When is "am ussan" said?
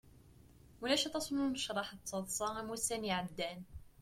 2.59-3.07